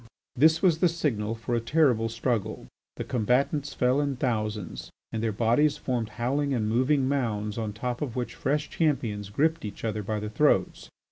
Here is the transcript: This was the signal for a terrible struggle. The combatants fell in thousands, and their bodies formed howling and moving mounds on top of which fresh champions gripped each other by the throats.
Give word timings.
This 0.35 0.63
was 0.63 0.79
the 0.79 0.89
signal 0.89 1.35
for 1.35 1.53
a 1.53 1.59
terrible 1.59 2.09
struggle. 2.09 2.65
The 2.95 3.03
combatants 3.03 3.75
fell 3.75 4.01
in 4.01 4.15
thousands, 4.15 4.89
and 5.11 5.21
their 5.21 5.31
bodies 5.31 5.77
formed 5.77 6.09
howling 6.17 6.55
and 6.55 6.67
moving 6.67 7.07
mounds 7.07 7.55
on 7.59 7.71
top 7.71 8.01
of 8.01 8.15
which 8.15 8.33
fresh 8.33 8.67
champions 8.67 9.29
gripped 9.29 9.63
each 9.63 9.83
other 9.85 10.01
by 10.01 10.19
the 10.19 10.31
throats. 10.31 10.89